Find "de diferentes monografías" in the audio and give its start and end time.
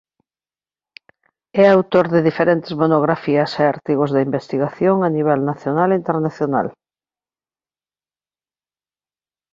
2.13-3.51